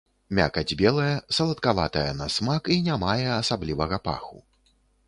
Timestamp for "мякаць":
0.37-0.75